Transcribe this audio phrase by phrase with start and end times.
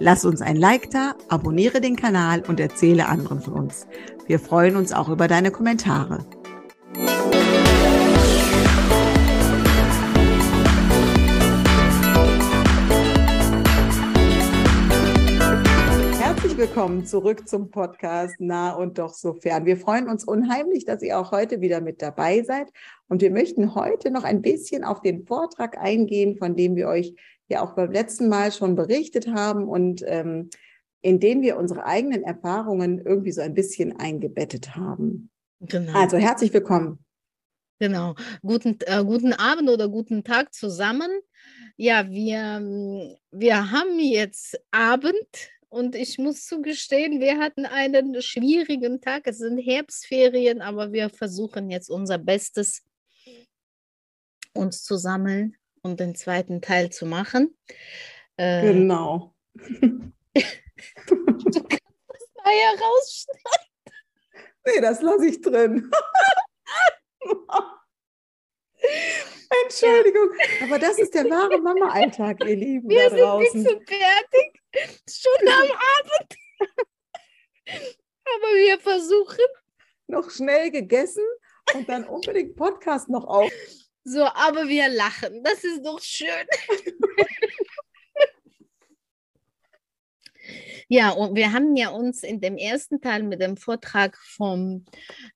[0.00, 3.88] Lass uns ein Like da, abonniere den Kanal und erzähle anderen von uns.
[4.28, 6.24] Wir freuen uns auch über deine Kommentare.
[16.20, 19.66] Herzlich willkommen zurück zum Podcast Nah und doch so fern.
[19.66, 22.68] Wir freuen uns unheimlich, dass ihr auch heute wieder mit dabei seid.
[23.08, 27.16] Und wir möchten heute noch ein bisschen auf den Vortrag eingehen, von dem wir euch
[27.48, 30.50] ja auch beim letzten Mal schon berichtet haben und ähm,
[31.00, 35.30] in denen wir unsere eigenen Erfahrungen irgendwie so ein bisschen eingebettet haben.
[35.60, 35.98] Genau.
[35.98, 37.04] Also herzlich willkommen.
[37.80, 38.14] Genau.
[38.42, 41.10] Guten, äh, guten Abend oder guten Tag zusammen.
[41.76, 49.22] Ja, wir, wir haben jetzt Abend und ich muss zugestehen, wir hatten einen schwierigen Tag.
[49.26, 52.82] Es sind Herbstferien, aber wir versuchen jetzt unser Bestes,
[54.54, 57.56] uns zu sammeln um den zweiten Teil zu machen.
[58.36, 59.34] Äh, genau.
[59.54, 61.50] du kannst
[62.08, 63.68] das nachher rausschneiden.
[64.66, 65.90] Nee, das lasse ich drin.
[69.64, 70.30] Entschuldigung,
[70.62, 72.88] aber das ist der wahre Mama-Alltag, ihr Lieben.
[72.88, 73.62] Wir sind draußen.
[73.62, 74.62] nicht so fertig,
[75.08, 76.36] schon am Abend.
[77.66, 79.44] aber wir versuchen.
[80.06, 81.24] Noch schnell gegessen
[81.74, 83.52] und dann unbedingt Podcast noch auf.
[84.10, 85.42] So, aber wir lachen.
[85.44, 86.46] Das ist doch schön.
[90.90, 94.86] Ja, und wir haben ja uns in dem ersten Teil mit dem Vortrag vom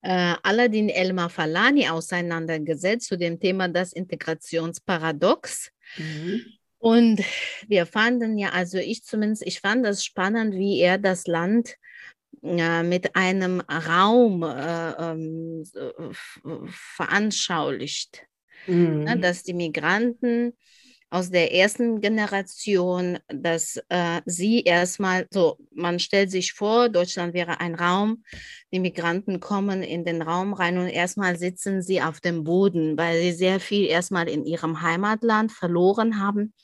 [0.00, 5.71] äh, Aladdin Elmar Falani auseinandergesetzt zu dem Thema das Integrationsparadox.
[5.99, 6.43] Mhm.
[6.78, 7.22] Und
[7.69, 11.77] wir fanden ja, also ich zumindest, ich fand das spannend, wie er das Land
[12.43, 15.65] äh, mit einem Raum äh, ähm,
[16.66, 18.27] veranschaulicht.
[18.67, 19.05] Ne, mhm.
[19.05, 20.53] Ne, dass die Migranten
[21.12, 27.61] aus der ersten Generation, dass äh, sie erstmal, so, man stellt sich vor, Deutschland wäre
[27.61, 28.25] ein Raum,
[28.73, 33.21] die Migranten kommen in den Raum rein und erstmal sitzen sie auf dem Boden, weil
[33.21, 36.55] sie sehr viel erstmal in ihrem Heimatland verloren haben,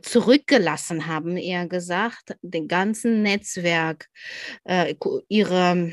[0.00, 4.08] zurückgelassen haben, eher gesagt, den ganzen Netzwerk,
[4.64, 4.94] äh,
[5.28, 5.92] ihre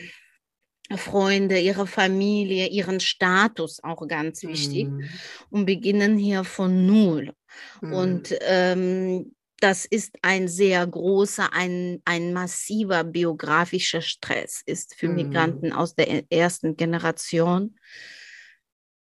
[0.97, 5.09] Freunde, ihre Familie, ihren Status auch ganz wichtig mhm.
[5.49, 7.33] und beginnen hier von Null.
[7.81, 7.93] Mhm.
[7.93, 15.15] Und ähm, das ist ein sehr großer, ein, ein massiver biografischer Stress, ist für mhm.
[15.15, 17.75] Migranten aus der e-, ersten Generation.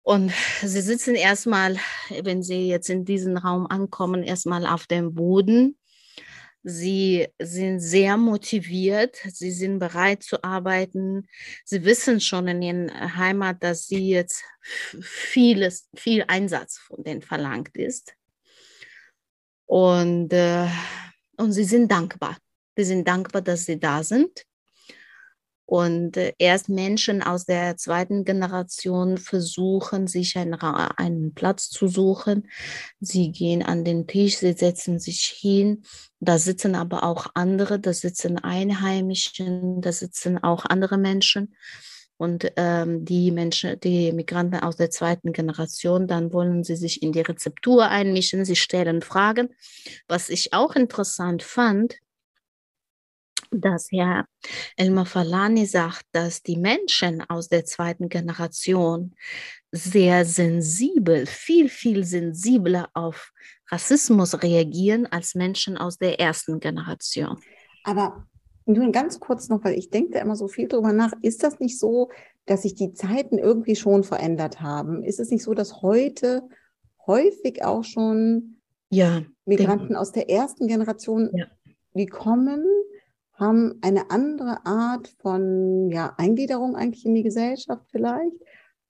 [0.02, 0.32] Und
[0.62, 1.78] sie sitzen erstmal,
[2.22, 5.76] wenn sie jetzt in diesen Raum ankommen, erstmal auf dem Boden
[6.68, 11.28] Sie sind sehr motiviert, sie sind bereit zu arbeiten.
[11.64, 14.42] Sie wissen schon in ihrer Heimat, dass sie jetzt
[15.00, 18.16] vieles, viel Einsatz von denen verlangt ist.
[19.66, 20.66] Und, äh,
[21.36, 22.36] und sie sind dankbar.
[22.76, 24.44] Sie sind dankbar, dass sie da sind.
[25.66, 32.48] Und äh, erst Menschen aus der zweiten Generation versuchen, sich einen, einen Platz zu suchen.
[33.00, 35.82] Sie gehen an den Tisch, sie setzen sich hin.
[36.20, 41.54] Da sitzen aber auch andere, da sitzen Einheimischen, da sitzen auch andere Menschen.
[42.18, 47.12] Und ähm, die Menschen, die Migranten aus der zweiten Generation, dann wollen sie sich in
[47.12, 49.50] die Rezeptur einmischen, sie stellen Fragen.
[50.08, 51.96] Was ich auch interessant fand,
[53.50, 54.26] dass Herr
[54.76, 59.14] Elmar Falani sagt, dass die Menschen aus der zweiten Generation
[59.72, 63.32] sehr sensibel, viel, viel sensibler auf
[63.68, 67.38] Rassismus reagieren als Menschen aus der ersten Generation.
[67.84, 68.26] Aber
[68.64, 71.12] nur ganz kurz noch, weil ich denke da immer so viel drüber nach.
[71.22, 72.10] Ist das nicht so,
[72.46, 75.04] dass sich die Zeiten irgendwie schon verändert haben?
[75.04, 76.48] Ist es nicht so, dass heute
[77.06, 78.60] häufig auch schon
[78.90, 81.46] ja, Migranten aus der ersten Generation, ja.
[81.94, 82.64] die kommen,
[83.36, 88.36] haben eine andere Art von ja, Eingliederung eigentlich in die Gesellschaft vielleicht,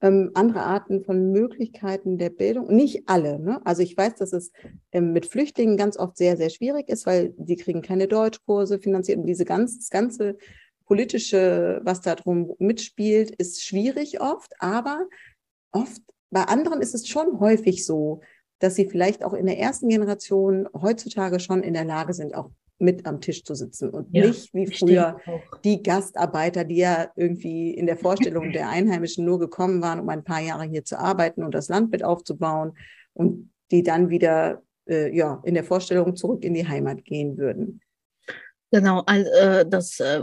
[0.02, 2.68] ähm, andere Arten von Möglichkeiten der Bildung.
[2.68, 3.38] Nicht alle.
[3.38, 3.60] Ne?
[3.64, 4.52] Also ich weiß, dass es
[4.92, 9.18] ähm, mit Flüchtlingen ganz oft sehr, sehr schwierig ist, weil sie kriegen keine Deutschkurse finanziert
[9.18, 10.36] und diese ganze, das ganze
[10.84, 15.06] politische, was da drum mitspielt, ist schwierig oft, aber
[15.72, 16.00] oft
[16.30, 18.20] bei anderen ist es schon häufig so,
[18.58, 22.50] dass sie vielleicht auch in der ersten Generation heutzutage schon in der Lage sind, auch
[22.78, 25.18] mit am Tisch zu sitzen und ja, nicht wie früher
[25.64, 30.24] die Gastarbeiter, die ja irgendwie in der Vorstellung der Einheimischen nur gekommen waren, um ein
[30.24, 32.76] paar Jahre hier zu arbeiten und das Land mit aufzubauen
[33.14, 37.80] und die dann wieder äh, ja, in der Vorstellung zurück in die Heimat gehen würden.
[38.70, 40.22] Genau, also, äh, das äh,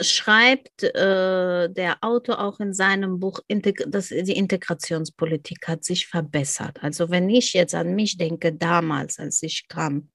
[0.00, 3.40] schreibt äh, der Autor auch in seinem Buch,
[3.86, 6.78] dass die Integrationspolitik hat sich verbessert.
[6.82, 10.08] Also wenn ich jetzt an mich denke, damals, als ich kam,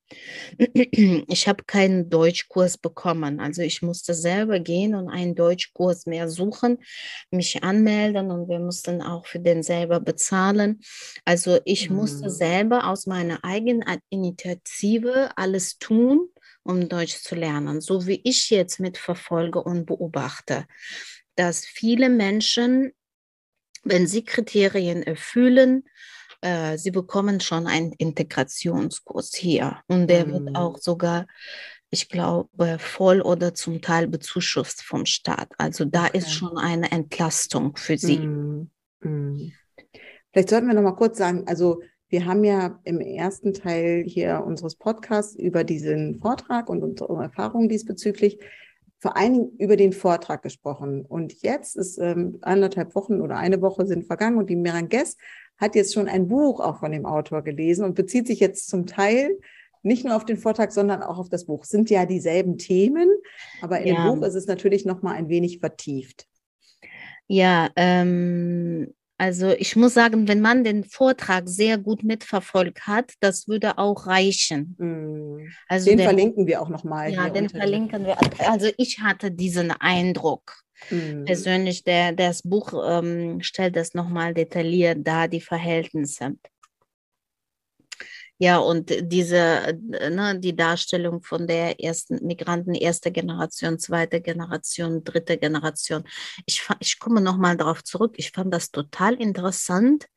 [0.58, 3.40] ich habe keinen Deutschkurs bekommen.
[3.40, 6.78] Also ich musste selber gehen und einen Deutschkurs mehr suchen,
[7.32, 10.82] mich anmelden und wir mussten auch für den selber bezahlen.
[11.26, 11.98] Also ich mhm.
[11.98, 16.30] musste selber aus meiner eigenen Initiative alles tun
[16.64, 20.66] um Deutsch zu lernen, so wie ich jetzt mitverfolge und beobachte,
[21.36, 22.92] dass viele Menschen,
[23.84, 25.84] wenn sie Kriterien erfüllen,
[26.42, 30.32] äh, sie bekommen schon einen Integrationskurs hier und der mm.
[30.32, 31.26] wird auch sogar
[31.94, 35.50] ich glaube, voll oder zum Teil bezuschusst vom Staat.
[35.60, 36.18] Also da okay.
[36.18, 38.18] ist schon eine Entlastung für sie.
[38.18, 38.72] Mm.
[39.02, 39.52] Mm.
[40.32, 41.84] Vielleicht sollten wir noch mal kurz sagen, also
[42.14, 47.70] wir haben ja im ersten Teil hier unseres Podcasts über diesen Vortrag und unsere Erfahrungen
[47.70, 48.38] diesbezüglich
[49.00, 51.08] vor allen Dingen über den Vortrag gesprochen.
[51.08, 55.18] Und jetzt ist ähm, anderthalb Wochen oder eine Woche sind vergangen und die Meranges
[55.58, 58.86] hat jetzt schon ein Buch auch von dem Autor gelesen und bezieht sich jetzt zum
[58.86, 59.40] Teil
[59.82, 61.64] nicht nur auf den Vortrag, sondern auch auf das Buch.
[61.64, 63.10] Sind ja dieselben Themen,
[63.60, 64.06] aber in ja.
[64.06, 66.28] dem Buch ist es natürlich noch mal ein wenig vertieft.
[67.26, 73.48] Ja, ähm, also ich muss sagen, wenn man den Vortrag sehr gut mitverfolgt hat, das
[73.48, 74.76] würde auch reichen.
[74.78, 75.50] Mm.
[75.68, 77.14] Also den der, verlinken wir auch nochmal.
[77.14, 78.18] Ja, den verlinken wir.
[78.50, 80.64] Also ich hatte diesen Eindruck.
[80.90, 81.26] Mm.
[81.26, 86.36] Persönlich, der, das Buch ähm, stellt das nochmal detailliert dar, die Verhältnisse.
[88.44, 95.02] Ja, und diese, äh, ne, die Darstellung von der ersten Migranten, erste Generation, zweite Generation,
[95.06, 96.04] dritte Generation.
[96.46, 98.16] Ich, ich komme nochmal darauf zurück.
[98.18, 100.08] Ich fand das total interessant,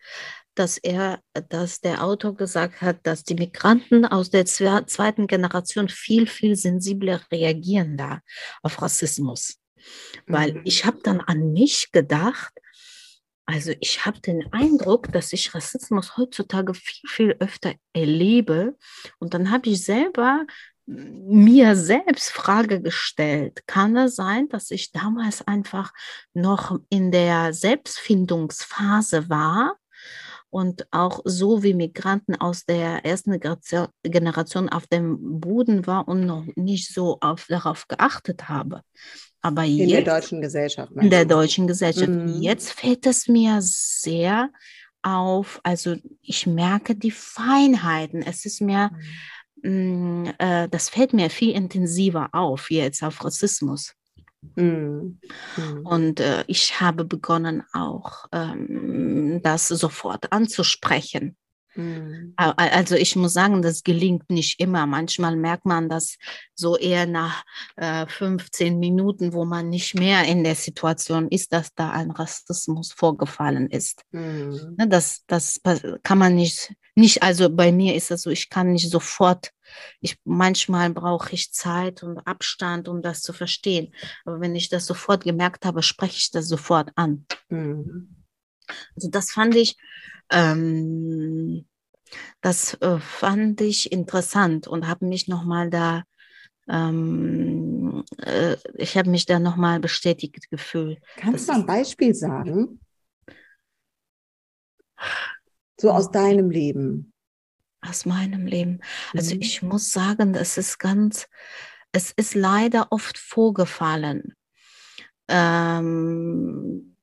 [0.56, 1.20] dass er,
[1.50, 7.20] dass der Autor gesagt hat, dass die Migranten aus der zweiten Generation viel, viel sensibler
[7.30, 8.22] reagieren da
[8.60, 9.60] auf Rassismus.
[10.26, 10.62] Weil mhm.
[10.64, 12.52] ich habe dann an mich gedacht,
[13.46, 18.76] also ich habe den Eindruck, dass ich Rassismus heutzutage viel, viel öfter erlebe.
[19.18, 20.46] Und dann habe ich selber
[20.86, 25.92] mir selbst Frage gestellt, kann es sein, dass ich damals einfach
[26.32, 29.76] noch in der Selbstfindungsphase war
[30.50, 33.38] und auch so wie Migranten aus der ersten
[34.04, 38.82] Generation auf dem Boden war und noch nicht so auf, darauf geachtet habe.
[39.46, 40.92] Aber in jetzt, der deutschen Gesellschaft.
[40.92, 42.08] In der deutschen Gesellschaft.
[42.08, 42.42] Mhm.
[42.42, 44.50] Jetzt fällt es mir sehr
[45.02, 48.22] auf, also ich merke die Feinheiten.
[48.22, 48.90] Es ist mir,
[49.62, 50.24] mhm.
[50.24, 53.94] mh, äh, das fällt mir viel intensiver auf jetzt auf Rassismus.
[54.56, 55.20] Mhm.
[55.56, 55.86] mhm.
[55.86, 61.36] Und äh, ich habe begonnen auch ähm, das sofort anzusprechen.
[61.76, 62.32] Mhm.
[62.36, 64.86] Also ich muss sagen, das gelingt nicht immer.
[64.86, 66.16] Manchmal merkt man das
[66.54, 67.44] so eher nach
[67.76, 72.92] äh, 15 Minuten, wo man nicht mehr in der Situation ist, dass da ein Rassismus
[72.92, 74.02] vorgefallen ist.
[74.10, 74.74] Mhm.
[74.78, 75.60] Ne, das, das
[76.02, 79.52] kann man nicht, nicht, also bei mir ist das so, ich kann nicht sofort,
[80.00, 83.92] ich, manchmal brauche ich Zeit und Abstand, um das zu verstehen.
[84.24, 87.26] Aber wenn ich das sofort gemerkt habe, spreche ich das sofort an.
[87.50, 88.15] Mhm.
[88.94, 89.76] Also das fand ich
[90.30, 91.66] ähm,
[92.40, 96.04] das äh, fand ich interessant und habe mich nochmal da,
[96.68, 100.98] ähm, äh, ich habe mich da nochmal bestätigt gefühlt.
[101.16, 102.80] Kannst du ein Beispiel sagen?
[105.78, 107.12] So aus deinem Leben.
[107.80, 108.80] Aus meinem Leben.
[109.14, 109.42] Also mhm.
[109.42, 111.28] ich muss sagen, es ist ganz,
[111.92, 114.34] es ist leider oft vorgefallen.
[115.28, 116.95] Ähm,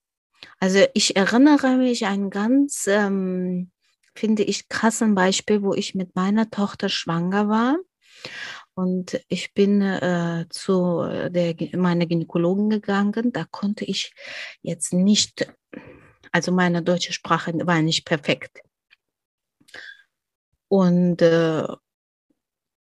[0.60, 3.72] also ich erinnere mich an ganz ähm,
[4.16, 7.78] finde ich, krassen Beispiel, wo ich mit meiner Tochter schwanger war.
[8.76, 13.32] Und ich bin äh, zu der, meiner Gynäkologin gegangen.
[13.32, 14.14] Da konnte ich
[14.62, 15.52] jetzt nicht,
[16.32, 18.62] also meine deutsche Sprache war nicht perfekt.
[20.70, 21.68] Und äh,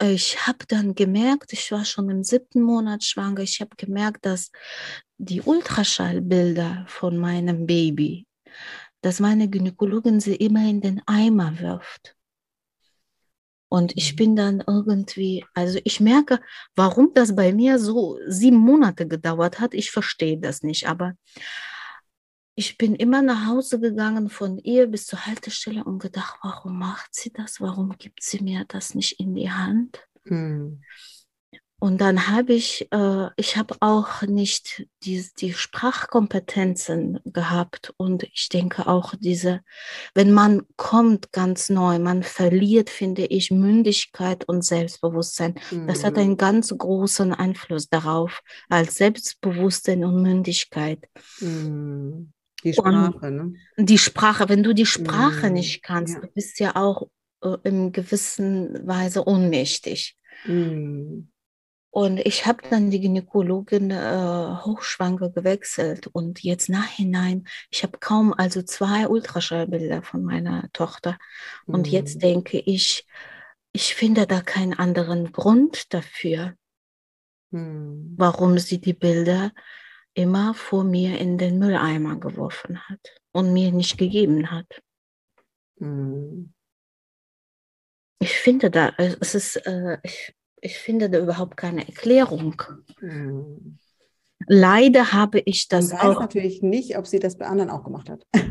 [0.01, 4.51] ich habe dann gemerkt, ich war schon im siebten Monat schwanger, ich habe gemerkt, dass
[5.17, 8.25] die Ultraschallbilder von meinem Baby
[9.01, 12.15] dass meine Gynäkologin sie immer in den Eimer wirft.
[13.69, 14.15] Und ich mhm.
[14.15, 16.39] bin dann irgendwie, also ich merke,
[16.75, 19.73] warum das bei mir so sieben Monate gedauert hat.
[19.73, 21.13] Ich verstehe das nicht, aber
[22.59, 27.15] ich bin immer nach Hause gegangen von ihr bis zur Haltestelle und gedacht, warum macht
[27.15, 27.61] sie das?
[27.61, 30.05] Warum gibt sie mir das nicht in die Hand?
[30.25, 30.81] Mhm.
[31.79, 37.93] Und dann habe ich, äh, ich habe auch nicht die, die Sprachkompetenzen gehabt.
[37.95, 39.61] Und ich denke auch diese,
[40.13, 45.55] wenn man kommt ganz neu, man verliert, finde ich, Mündigkeit und Selbstbewusstsein.
[45.71, 45.87] Mhm.
[45.87, 46.19] Das hat mhm.
[46.19, 51.07] einen ganz großen Einfluss darauf, als Selbstbewusstsein und Mündigkeit.
[51.39, 52.33] Mhm.
[52.63, 53.53] Die Sprache, und ne?
[53.77, 55.53] Die Sprache, wenn du die Sprache mhm.
[55.53, 56.21] nicht kannst, ja.
[56.21, 57.07] du bist ja auch
[57.41, 60.17] äh, in gewissen Weise ohnmächtig.
[60.45, 61.29] Mhm.
[61.91, 68.31] Und ich habe dann die Gynäkologin äh, hochschwanger gewechselt und jetzt nachhinein, ich habe kaum
[68.31, 71.17] also zwei Ultraschallbilder von meiner Tochter.
[71.65, 71.93] Und mhm.
[71.93, 73.07] jetzt denke ich,
[73.71, 76.53] ich finde da keinen anderen Grund dafür,
[77.49, 78.13] mhm.
[78.17, 79.51] warum sie die Bilder
[80.19, 82.99] immer vor mir in den Mülleimer geworfen hat
[83.31, 84.81] und mir nicht gegeben hat.
[85.77, 86.53] Mhm.
[88.21, 92.61] Ich finde da, es ist, äh, ich, ich finde da überhaupt keine Erklärung.
[92.99, 93.77] Mhm.
[94.45, 96.19] Leider habe ich das Man weiß auch.
[96.19, 98.25] natürlich nicht, ob sie das bei anderen auch gemacht hat.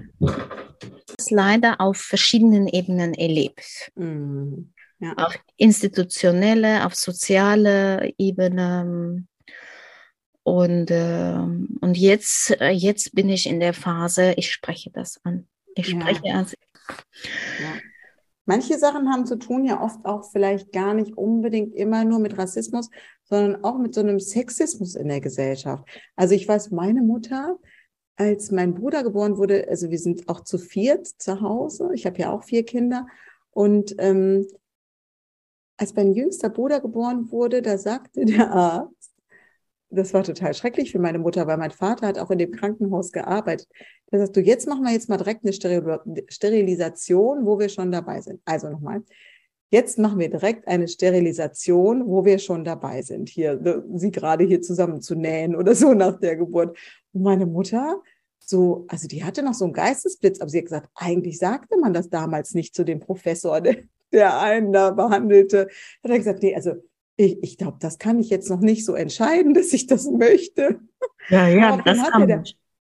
[1.17, 3.91] Das leider auf verschiedenen Ebenen erlebt.
[3.97, 4.73] Mhm.
[5.01, 5.15] Ja.
[5.15, 9.27] Auf institutionelle, auf soziale Ebene.
[10.49, 15.47] Und, äh, und jetzt, jetzt bin ich in der Phase, ich spreche das an.
[15.75, 16.37] Ich spreche ja.
[16.37, 16.55] also.
[17.61, 17.81] Ja.
[18.47, 22.39] Manche Sachen haben zu tun ja oft auch vielleicht gar nicht unbedingt immer nur mit
[22.39, 22.89] Rassismus,
[23.25, 25.85] sondern auch mit so einem Sexismus in der Gesellschaft.
[26.17, 27.59] Also ich weiß, meine Mutter,
[28.17, 31.91] als mein Bruder geboren wurde, also wir sind auch zu viert zu Hause.
[31.93, 33.07] Ich habe ja auch vier Kinder.
[33.51, 34.47] Und ähm,
[35.77, 38.98] als mein jüngster Bruder geboren wurde, da sagte der Arzt,
[39.91, 43.13] das war total schrecklich für meine Mutter, weil mein Vater hat auch in dem Krankenhaus
[43.13, 43.69] gearbeitet.
[44.11, 45.53] Da sagst du, jetzt machen wir jetzt mal direkt eine
[46.29, 48.41] Sterilisation, wo wir schon dabei sind.
[48.45, 49.03] Also nochmal.
[49.71, 54.45] Jetzt machen wir direkt eine Sterilisation, wo wir schon dabei sind, hier, ne, sie gerade
[54.45, 56.79] hier zusammen zu nähen oder so nach der Geburt.
[57.13, 58.01] Und meine Mutter,
[58.39, 61.93] so, also die hatte noch so einen Geistesblitz, aber sie hat gesagt, eigentlich sagte man
[61.93, 63.77] das damals nicht zu dem Professor, der,
[64.13, 65.69] der einen da behandelte.
[66.03, 66.73] Hat er gesagt, nee, also
[67.19, 70.81] ich, ich glaube, das kann ich jetzt noch nicht so entscheiden, dass ich das möchte.
[71.29, 72.45] Ja, ja, das kann man.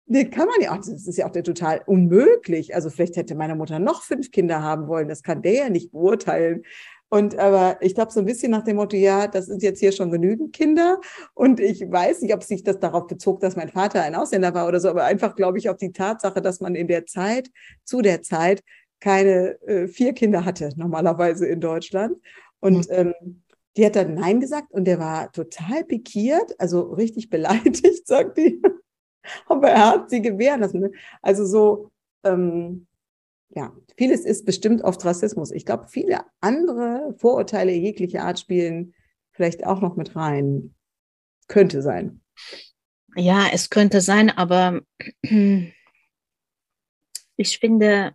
[0.06, 0.78] Nee, kann man ja auch.
[0.78, 2.74] Das ist ja auch total unmöglich.
[2.74, 5.08] Also vielleicht hätte meine Mutter noch fünf Kinder haben wollen.
[5.08, 6.64] Das kann der ja nicht beurteilen.
[7.10, 9.92] Und aber ich glaube so ein bisschen nach dem Motto, ja, das sind jetzt hier
[9.92, 11.00] schon genügend Kinder.
[11.34, 14.66] Und ich weiß nicht, ob sich das darauf bezog, dass mein Vater ein Ausländer war
[14.66, 17.50] oder so, aber einfach glaube ich auf die Tatsache, dass man in der Zeit,
[17.84, 18.62] zu der Zeit,
[19.00, 22.16] keine äh, vier Kinder hatte, normalerweise in Deutschland.
[22.60, 22.94] Und mhm.
[22.96, 23.42] ähm,
[23.76, 28.60] die hat dann Nein gesagt und der war total pikiert, also richtig beleidigt, sagt die.
[29.46, 30.80] Aber er hat sie gewähren lassen.
[30.80, 30.90] Ne?
[31.22, 31.90] Also so,
[32.24, 32.86] ähm,
[33.50, 35.50] ja, vieles ist bestimmt oft Rassismus.
[35.50, 38.94] Ich glaube, viele andere Vorurteile jeglicher Art spielen
[39.32, 40.74] vielleicht auch noch mit rein.
[41.48, 42.20] Könnte sein.
[43.16, 44.82] Ja, es könnte sein, aber
[47.36, 48.14] ich finde,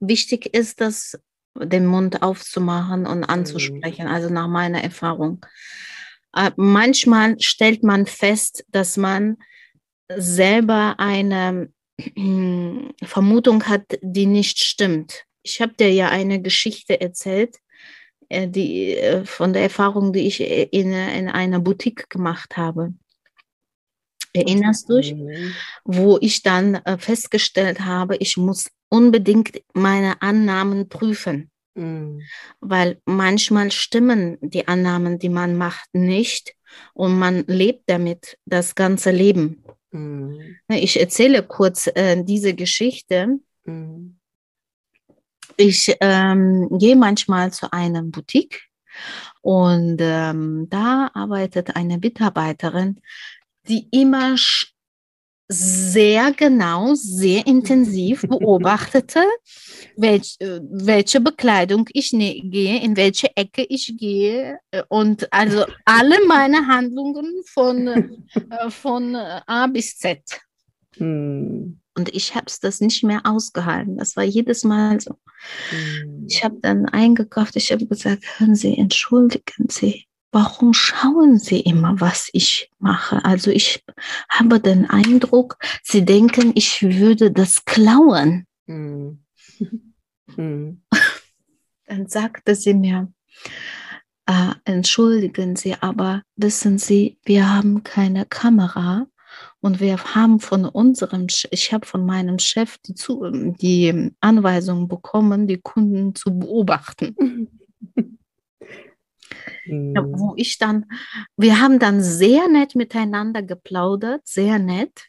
[0.00, 1.18] wichtig ist, dass
[1.54, 4.12] den Mund aufzumachen und anzusprechen, mhm.
[4.12, 5.44] also nach meiner Erfahrung.
[6.34, 9.36] Äh, manchmal stellt man fest, dass man
[10.08, 11.72] selber eine
[13.04, 15.24] Vermutung hat, die nicht stimmt.
[15.42, 17.58] Ich habe dir ja eine Geschichte erzählt,
[18.28, 22.94] äh, die, äh, von der Erfahrung, die ich in, in einer Boutique gemacht habe.
[24.32, 25.14] Erinnerst du dich?
[25.14, 25.54] Mhm.
[25.84, 31.50] Wo ich dann festgestellt habe, ich muss unbedingt meine Annahmen prüfen.
[31.74, 32.22] Mhm.
[32.60, 36.54] Weil manchmal stimmen die Annahmen, die man macht, nicht
[36.92, 39.64] und man lebt damit das ganze Leben.
[39.90, 40.56] Mhm.
[40.68, 43.40] Ich erzähle kurz äh, diese Geschichte.
[43.64, 44.20] Mhm.
[45.56, 48.62] Ich ähm, gehe manchmal zu einem Boutique
[49.40, 53.00] und ähm, da arbeitet eine Mitarbeiterin,
[53.68, 54.36] die immer
[55.54, 59.22] sehr genau, sehr intensiv beobachtete,
[59.96, 65.64] welch, äh, welche Bekleidung ich ne gehe, in welche Ecke ich gehe äh, und also
[65.84, 70.20] alle meine Handlungen von, äh, von A bis Z.
[70.96, 71.80] Hm.
[71.96, 73.96] Und ich habe es das nicht mehr ausgehalten.
[73.98, 75.14] Das war jedes Mal so.
[75.70, 76.26] Hm.
[76.28, 82.00] Ich habe dann eingekauft, ich habe gesagt, hören Sie, entschuldigen Sie, warum schauen Sie immer,
[82.00, 83.24] was ich mache?
[83.24, 83.84] Also ich
[84.28, 88.46] habe den Eindruck, Sie denken, ich würde das klauen.
[88.66, 89.20] Mhm.
[90.36, 90.82] Mhm.
[91.86, 93.12] Dann sagte sie mir,
[94.26, 99.06] äh, entschuldigen Sie, aber wissen Sie, wir haben keine Kamera
[99.60, 102.94] und wir haben von unserem, ich habe von meinem Chef die,
[103.60, 107.48] die Anweisung bekommen, die Kunden zu beobachten.
[109.66, 110.34] Ja, wo Mhm.
[110.36, 110.86] ich dann,
[111.36, 115.06] wir haben dann sehr nett miteinander geplaudert, sehr nett.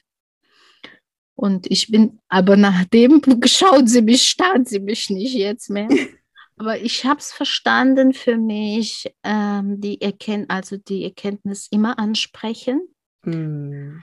[1.37, 5.89] Und ich bin, aber nachdem schaut sie mich, starrt sie mich nicht jetzt mehr.
[6.57, 12.87] Aber ich habe es verstanden für mich, ähm, die Erkennt also die Erkenntnis immer ansprechen.
[13.25, 14.01] Mhm.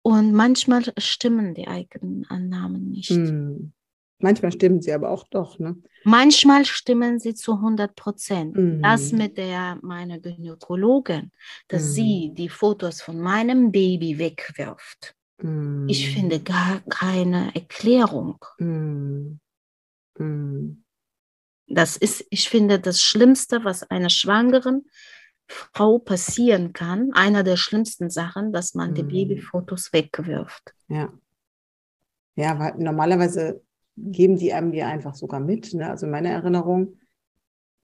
[0.00, 3.10] Und manchmal stimmen die eigenen Annahmen nicht.
[3.10, 3.74] Mhm.
[4.20, 5.76] Manchmal stimmen sie aber auch doch, ne?
[6.04, 8.56] Manchmal stimmen sie zu 100 Prozent.
[8.82, 9.18] Das Mhm.
[9.18, 11.30] mit der meiner Gynäkologin,
[11.68, 11.94] dass Mhm.
[11.94, 15.14] sie die Fotos von meinem Baby wegwirft.
[15.86, 16.12] Ich Mhm.
[16.12, 18.38] finde gar keine Erklärung.
[18.58, 19.40] Mhm.
[20.18, 20.84] Mhm.
[21.66, 24.90] Das ist, ich finde, das Schlimmste, was einer schwangeren
[25.46, 29.08] Frau passieren kann, einer der schlimmsten Sachen, dass man die Mhm.
[29.08, 30.74] Babyfotos wegwirft.
[30.88, 31.12] Ja.
[32.36, 33.62] Ja, weil normalerweise
[33.96, 35.74] geben die einem die einfach sogar mit.
[35.74, 35.88] Ne?
[35.88, 36.96] Also in meiner Erinnerung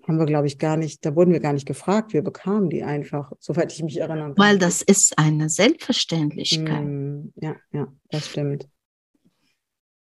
[0.06, 2.84] haben wir, glaube ich, gar nicht, da wurden wir gar nicht gefragt, wir bekamen die
[2.84, 4.38] einfach, soweit ich mich erinnern kann.
[4.38, 6.84] Weil das ist eine Selbstverständlichkeit.
[6.84, 8.68] Mm, ja, ja, das stimmt.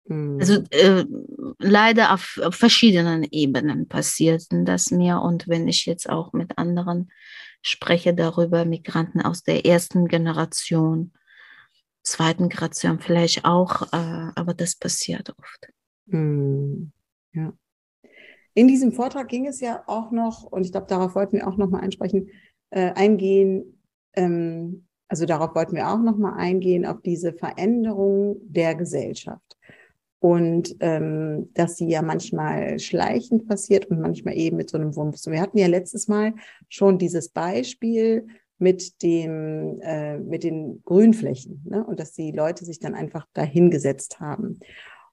[0.06, 1.06] Mm, Also äh,
[1.58, 5.22] leider auf, auf verschiedenen Ebenen passierten das mir.
[5.22, 7.12] Und wenn ich jetzt auch mit anderen
[7.64, 11.14] spreche darüber, Migranten aus der ersten Generation,
[12.04, 15.75] zweiten Generation vielleicht auch, äh, aber das passiert oft.
[16.08, 16.92] Mm,
[17.34, 17.54] ja.
[18.54, 21.58] In diesem Vortrag ging es ja auch noch, und ich glaube, darauf wollten wir auch
[21.58, 22.30] noch mal einsprechen,
[22.70, 23.82] äh, eingehen,
[24.14, 29.58] ähm, also darauf wollten wir auch noch mal eingehen, auf diese Veränderung der Gesellschaft.
[30.20, 35.28] Und ähm, dass sie ja manchmal schleichend passiert und manchmal eben mit so einem Wumms.
[35.28, 36.34] Wir hatten ja letztes Mal
[36.70, 38.26] schon dieses Beispiel
[38.58, 41.86] mit dem äh, mit den Grünflächen ne?
[41.86, 44.60] und dass die Leute sich dann einfach dahingesetzt haben.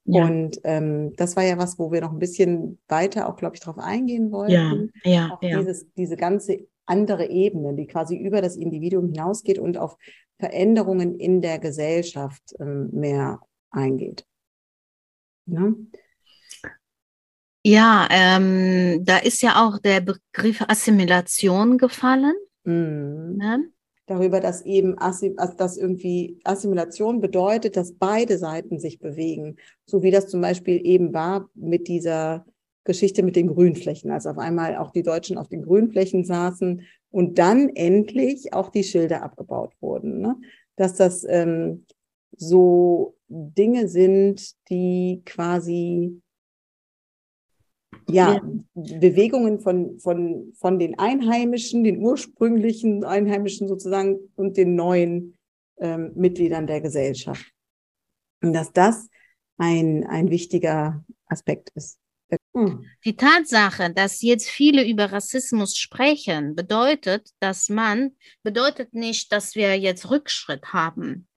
[0.04, 0.24] Ja.
[0.24, 3.60] Und ähm, das war ja was, wo wir noch ein bisschen weiter auch, glaube ich,
[3.60, 4.90] darauf eingehen wollten.
[5.04, 5.58] Ja, ja, Auch ja.
[5.58, 9.96] dieses, diese ganze andere Ebene, die quasi über das Individuum hinausgeht und auf
[10.38, 14.26] Veränderungen in der Gesellschaft ähm, mehr eingeht.
[15.46, 15.76] Ne?
[17.64, 22.34] Ja, ähm, da ist ja auch der Begriff Assimilation gefallen.
[22.64, 23.36] Mhm.
[23.36, 23.70] Ne?
[24.06, 30.02] Darüber, dass eben Assim, also dass irgendwie Assimilation bedeutet, dass beide Seiten sich bewegen, so
[30.02, 32.44] wie das zum Beispiel eben war mit dieser
[32.84, 37.38] Geschichte mit den Grünflächen, als auf einmal auch die Deutschen auf den Grünflächen saßen und
[37.38, 40.20] dann endlich auch die Schilder abgebaut wurden.
[40.20, 40.36] Ne?
[40.76, 41.86] Dass das ähm,
[42.36, 46.20] so Dinge sind, die quasi
[48.08, 48.40] ja,
[48.74, 55.36] Bewegungen von, von, von den Einheimischen, den ursprünglichen Einheimischen sozusagen und den neuen
[55.78, 57.44] ähm, Mitgliedern der Gesellschaft.
[58.42, 59.08] Und dass das
[59.58, 61.98] ein, ein wichtiger Aspekt ist.
[62.54, 62.86] Hm.
[63.04, 68.12] Die Tatsache, dass jetzt viele über Rassismus sprechen, bedeutet, dass man,
[68.42, 71.28] bedeutet nicht, dass wir jetzt Rückschritt haben.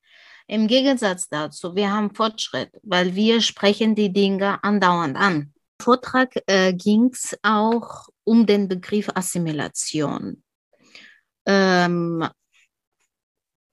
[0.48, 5.54] Im Gegensatz dazu, wir haben Fortschritt, weil wir sprechen die Dinge andauernd an.
[5.82, 10.44] Vortrag äh, ging es auch um den Begriff Assimilation.
[11.46, 12.28] Ähm,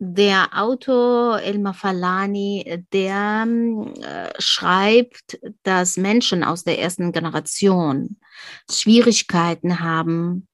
[0.04, 8.18] der Autor Elmar Falani, der äh, schreibt, dass Menschen aus der ersten Generation
[8.68, 10.48] Schwierigkeiten haben.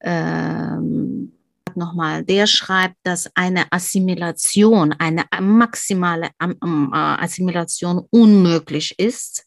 [0.00, 1.32] Ähm,
[1.76, 6.54] nochmal, der schreibt, dass eine Assimilation, eine maximale äh,
[6.92, 9.46] Assimilation unmöglich ist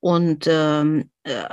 [0.00, 1.44] und ähm, äh,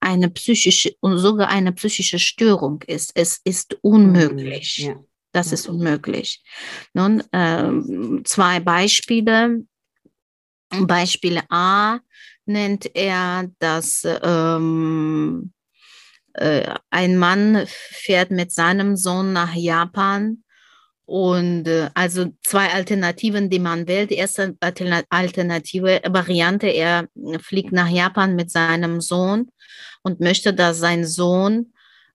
[0.00, 3.12] eine psychische und sogar eine psychische Störung ist.
[3.14, 4.78] Es ist unmöglich.
[4.78, 4.96] Ja.
[5.32, 5.54] Das Ja.
[5.54, 6.42] ist unmöglich.
[6.92, 9.64] Nun, ähm, zwei Beispiele.
[10.80, 11.98] Beispiel A
[12.46, 15.63] nennt er, dass ähm, äh,
[16.34, 20.44] ein Mann fährt mit seinem Sohn nach Japan
[21.06, 24.10] und äh, also zwei Alternativen, die man wählt.
[24.10, 27.08] Erste Alterna alternative Variante, er
[27.40, 29.50] fliegt nach Japan mit seinem Sohn
[30.02, 31.72] und möchte, dass sein Sohn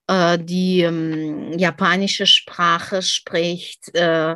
[0.07, 4.35] äh, die ähm, japanische Sprache spricht, äh,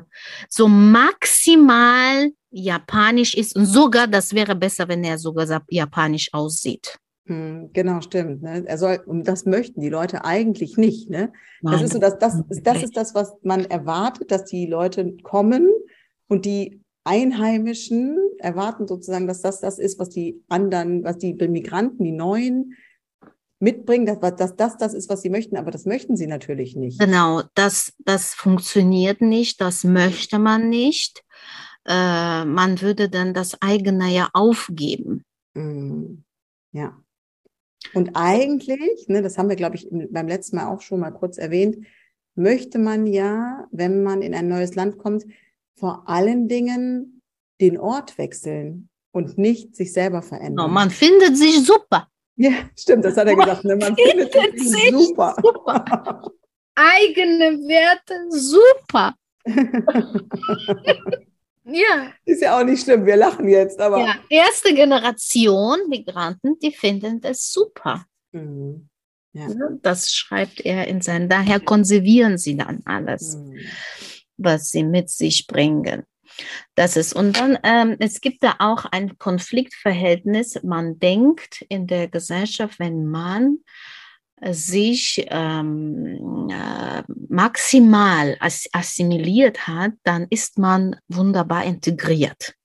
[0.49, 6.99] so maximal japanisch ist und sogar, das wäre besser, wenn er sogar japanisch aussieht.
[7.25, 8.41] Hm, Genau, stimmt.
[8.41, 8.63] Ne?
[8.65, 11.09] Er soll, und das möchten die Leute eigentlich nicht.
[11.09, 11.31] Ne?
[11.61, 12.13] Das ist so, das,
[12.49, 15.69] ist- das ist das, was man erwartet, dass die Leute kommen
[16.27, 22.03] und die Einheimischen erwarten sozusagen, dass das das ist, was die anderen, was die Migranten,
[22.03, 22.73] die Neuen
[23.59, 26.99] mitbringen, dass, dass das das ist, was sie möchten, aber das möchten sie natürlich nicht.
[26.99, 31.23] Genau, das, das funktioniert nicht, das möchte man nicht.
[31.85, 35.23] Äh, man würde dann das eigene ja aufgeben.
[35.53, 36.23] Mm,
[36.71, 36.97] Ja.
[37.93, 41.37] Und eigentlich, ne, das haben wir, glaube ich, beim letzten Mal auch schon mal kurz
[41.37, 41.85] erwähnt,
[42.35, 45.25] möchte man ja, wenn man in ein neues Land kommt,
[45.75, 47.21] vor allen Dingen
[47.61, 50.67] den Ort wechseln und nicht sich selber verändern.
[50.67, 52.07] No, man findet sich super.
[52.35, 53.63] Ja, stimmt, das hat er gesagt.
[53.63, 53.75] Ne?
[53.75, 55.35] Man findet, findet sich super.
[55.41, 56.31] super.
[56.75, 59.15] Eigene Werte super.
[61.65, 62.13] ja.
[62.25, 63.99] Ist ja auch nicht schlimm, wir lachen jetzt, aber.
[63.99, 68.05] Ja, erste Generation Migranten, die finden das super.
[68.31, 68.89] Mhm.
[69.33, 69.47] Ja.
[69.81, 73.57] Das schreibt er in seinen, daher konservieren sie dann alles, mhm.
[74.37, 76.03] was sie mit sich bringen.
[76.75, 80.61] Das ist, und dann, ähm, es gibt da auch ein Konfliktverhältnis.
[80.63, 83.59] Man denkt in der Gesellschaft, wenn man
[84.51, 92.55] sich ähm, äh, maximal ass assimiliert hat, dann ist man wunderbar integriert.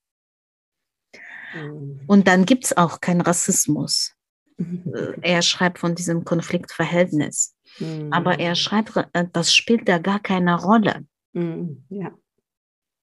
[1.55, 2.01] Mhm.
[2.07, 4.15] Und dann gibt es auch keinen Rassismus.
[5.23, 7.55] Er schreibt von diesem Konfliktverhältnis.
[7.79, 8.13] Mhm.
[8.13, 11.07] Aber er schreibt, äh, das spielt da gar keine Rolle.
[11.33, 11.85] Mhm.
[11.91, 12.13] Ja.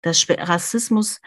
[0.02, 1.22] Das Rassismus,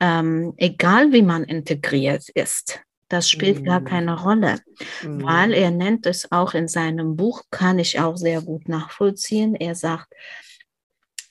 [0.00, 3.64] ähm, egal wie man integriert ist, das spielt mhm.
[3.64, 4.60] gar keine Rolle,
[5.02, 5.22] mhm.
[5.22, 9.54] weil er nennt es auch in seinem Buch, kann ich auch sehr gut nachvollziehen.
[9.54, 10.12] Er sagt,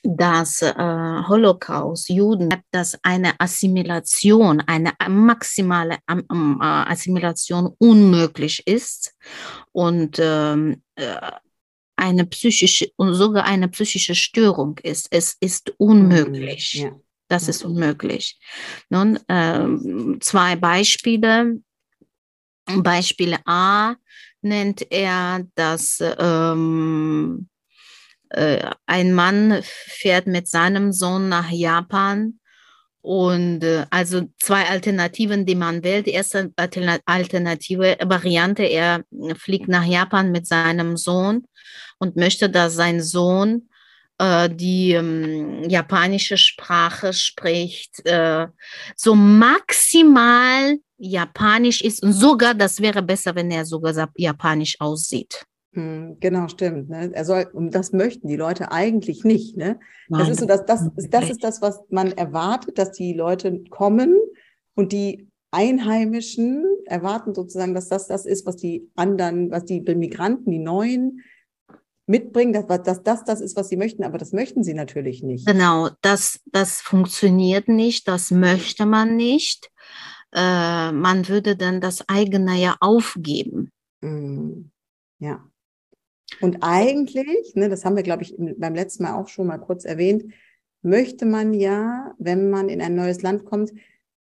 [0.02, 9.14] dass äh, Holocaust, Juden, dass eine Assimilation, eine maximale ähm, äh, Assimilation unmöglich ist
[9.72, 11.16] und ähm, äh,
[11.96, 15.08] eine psychische und sogar eine psychische Störung ist.
[15.10, 16.74] Es ist unmöglich.
[16.74, 16.92] Ja.
[17.28, 18.38] Das ist unmöglich.
[18.88, 21.60] Nun, äh, zwei Beispiele.
[22.76, 23.94] Beispiel A
[24.42, 27.48] nennt er, dass ähm,
[28.30, 32.38] äh, ein Mann fährt mit seinem Sohn nach Japan
[33.00, 36.06] und äh, also zwei Alternativen, die man wählt.
[36.06, 39.04] Die erste alternative Variante, er
[39.36, 41.46] fliegt nach Japan mit seinem Sohn
[41.98, 43.68] und möchte, dass sein Sohn
[44.20, 48.48] die ähm, japanische Sprache spricht, äh,
[48.96, 55.46] so maximal japanisch ist und sogar, das wäre besser, wenn er sogar japanisch aussieht.
[55.74, 56.88] Hm, genau, stimmt.
[56.88, 57.10] Ne?
[57.12, 59.56] Er soll, und das möchten die Leute eigentlich nicht.
[59.56, 59.78] Ne?
[60.08, 64.16] Das ist so, dass das, das ist das, was man erwartet, dass die Leute kommen
[64.74, 70.50] und die Einheimischen erwarten sozusagen, dass das das ist, was die anderen, was die Migranten,
[70.50, 71.20] die Neuen
[72.08, 75.46] mitbringen, dass, dass das das ist, was sie möchten, aber das möchten sie natürlich nicht.
[75.46, 79.70] Genau, das, das funktioniert nicht, das möchte man nicht.
[80.34, 83.70] Äh, man würde dann das eigene ja aufgeben.
[84.00, 84.70] Mm,
[85.18, 85.44] ja.
[86.40, 89.84] Und eigentlich, ne, das haben wir, glaube ich, beim letzten Mal auch schon mal kurz
[89.84, 90.32] erwähnt,
[90.82, 93.72] möchte man ja, wenn man in ein neues Land kommt,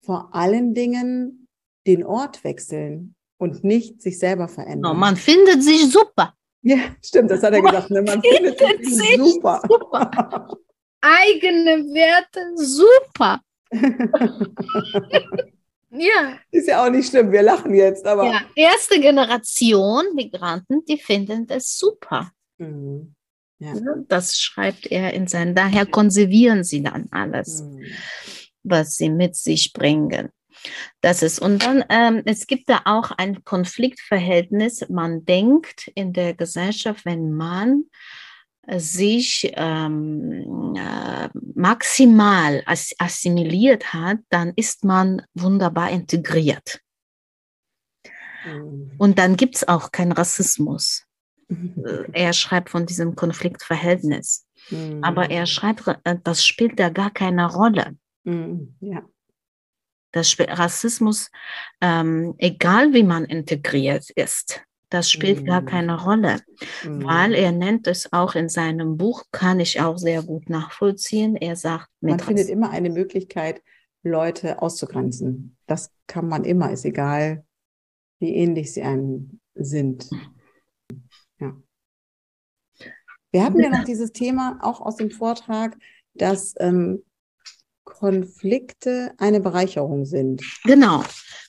[0.01, 1.47] vor allen Dingen
[1.85, 4.91] den Ort wechseln und nicht sich selber verändern.
[4.91, 6.33] Oh, man findet sich super.
[6.61, 7.89] Ja, stimmt, das hat er gesagt.
[7.91, 8.01] Ne?
[8.01, 9.61] Man findet, findet sich super.
[9.67, 10.57] super.
[11.01, 13.41] Eigene Werte super.
[15.89, 16.37] Ja.
[16.51, 18.25] Ist ja auch nicht schlimm, wir lachen jetzt, aber.
[18.25, 22.31] Ja, erste Generation Migranten, die finden das super.
[22.57, 23.15] Mhm.
[23.59, 23.73] Ja.
[24.07, 27.85] Das schreibt er in seinen, daher konservieren sie dann alles, mhm.
[28.63, 30.29] was sie mit sich bringen.
[31.01, 34.87] Das ist, und dann, ähm, es gibt da auch ein Konfliktverhältnis.
[34.89, 37.83] Man denkt in der Gesellschaft, wenn man
[38.75, 46.81] sich ähm, äh, maximal ass assimiliert hat, dann ist man wunderbar integriert.
[48.45, 48.91] Mhm.
[48.97, 51.05] Und dann gibt es auch keinen Rassismus.
[51.47, 52.07] Mhm.
[52.11, 54.45] Er schreibt von diesem Konfliktverhältnis.
[54.69, 55.01] Mhm.
[55.01, 57.95] Aber er schreibt, äh, das spielt da gar keine Rolle.
[58.25, 58.75] Mhm.
[58.81, 59.03] Ja.
[60.17, 61.29] Das Rassismus,
[61.79, 65.65] ähm, egal wie man integriert ist, das spielt gar mhm.
[65.65, 66.39] keine Rolle,
[66.83, 67.03] mhm.
[67.03, 71.35] weil er nennt es auch in seinem Buch, kann ich auch sehr gut nachvollziehen.
[71.35, 73.61] Er sagt, man findet immer eine Möglichkeit,
[74.01, 75.57] Leute auszugrenzen.
[75.67, 77.45] Das kann man immer, ist egal,
[78.19, 80.09] wie ähnlich sie einem sind.
[81.39, 81.55] Ja.
[83.31, 85.77] Wir hatten ja noch dieses Thema auch aus dem Vortrag,
[86.13, 87.03] dass ähm,
[87.87, 90.43] Konflikte eine Bereicherung sind.
[90.65, 91.03] Genau.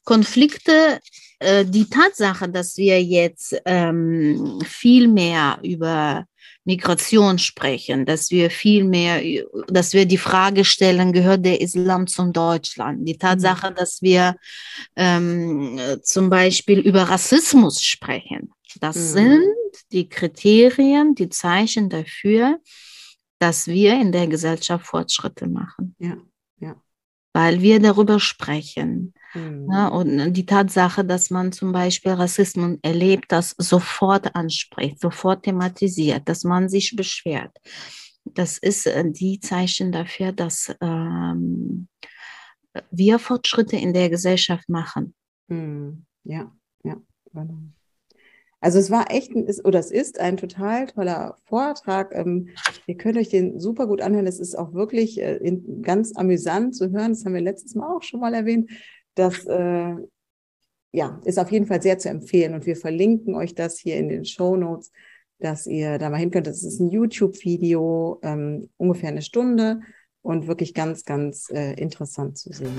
[0.05, 1.01] Konflikte,
[1.40, 6.24] äh, die Tatsache, dass wir jetzt ähm, viel mehr über
[6.64, 9.20] Migration sprechen, dass wir viel mehr,
[9.68, 13.07] dass wir die Frage stellen, gehört der Islam zum Deutschland?
[13.09, 13.74] Die Tatsache, mhm.
[13.74, 14.37] dass wir
[14.96, 19.01] ähm, zum Beispiel über Rassismus sprechen, das mhm.
[19.01, 19.55] sind
[19.92, 22.59] die Kriterien, die Zeichen dafür,
[23.38, 25.94] dass wir in der Gesellschaft Fortschritte machen.
[25.98, 26.16] Ja, ja.
[27.32, 29.68] Weil wir darüber sprechen, Mhm.
[29.70, 36.28] Ja, und die Tatsache, dass man zum Beispiel Rassismus erlebt, das sofort anspricht, sofort thematisiert,
[36.28, 37.56] dass man sich beschwert,
[38.24, 41.88] das ist äh, die Zeichen dafür, dass ähm,
[42.90, 45.14] wir Fortschritte in der Gesellschaft machen.
[45.48, 46.06] Mhm.
[46.24, 46.52] Ja,
[46.84, 46.96] ja,
[47.32, 47.58] genau.
[48.61, 52.12] Also es war echt, ein, ist, oder es ist ein total toller Vortrag.
[52.14, 52.49] Ähm,
[52.87, 54.27] ihr könnt euch den super gut anhören.
[54.27, 57.12] Es ist auch wirklich äh, in, ganz amüsant zu hören.
[57.12, 58.71] Das haben wir letztes Mal auch schon mal erwähnt.
[59.14, 59.94] Das äh,
[60.92, 62.55] ja, ist auf jeden Fall sehr zu empfehlen.
[62.55, 64.90] Und wir verlinken euch das hier in den Show Notes,
[65.38, 66.49] dass ihr da mal hin könnt.
[66.49, 69.83] Das ist ein YouTube-Video, ähm, ungefähr eine Stunde
[70.23, 72.77] und wirklich ganz, ganz äh, interessant zu sehen.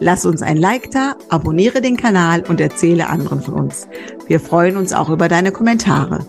[0.00, 3.88] Lass uns ein Like da, abonniere den Kanal und erzähle anderen von uns.
[4.26, 6.24] Wir freuen uns auch über deine Kommentare.